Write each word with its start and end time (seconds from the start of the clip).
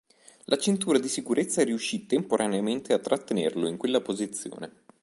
La 0.45 0.57
cintura 0.57 0.97
di 0.97 1.07
sicurezza 1.07 1.63
riuscì 1.63 2.07
temporaneamente 2.07 2.93
a 2.93 2.97
trattenerlo 2.97 3.67
in 3.67 3.77
quella 3.77 4.01
posizione. 4.01 4.85